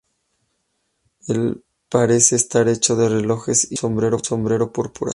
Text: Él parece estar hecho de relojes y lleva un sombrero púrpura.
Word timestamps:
Él 1.27 1.63
parece 1.87 2.35
estar 2.35 2.67
hecho 2.67 2.95
de 2.95 3.07
relojes 3.07 3.71
y 3.71 3.75
lleva 3.75 4.09
un 4.15 4.23
sombrero 4.23 4.71
púrpura. 4.73 5.09